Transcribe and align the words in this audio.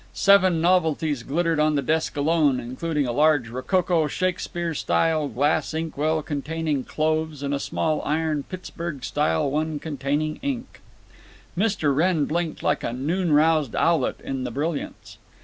Seven 0.15 0.61
Novelties 0.61 1.21
glittered 1.21 1.59
on 1.59 1.75
the 1.75 1.83
desk 1.83 2.17
alone, 2.17 2.59
including 2.59 3.05
a 3.05 3.11
large 3.11 3.49
rococo 3.49 4.07
Shakespeare 4.07 4.73
style 4.73 5.27
glass 5.27 5.75
ink 5.75 5.95
well 5.95 6.23
containing 6.23 6.83
cloves 6.85 7.43
and 7.43 7.53
a 7.53 7.59
small 7.59 8.01
iron 8.03 8.41
Pittsburg 8.41 9.03
style 9.05 9.51
one 9.51 9.77
containing 9.77 10.39
ink. 10.41 10.81
Mr. 11.55 11.95
Wrenn 11.95 12.25
blinked 12.25 12.63
like 12.63 12.83
a 12.83 12.91
noon 12.93 13.31
roused 13.31 13.75
owlet 13.75 14.19
in 14.23 14.43
the 14.43 14.49
brilliance. 14.49 15.19